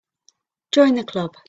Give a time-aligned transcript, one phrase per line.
[0.71, 1.35] Join the Club.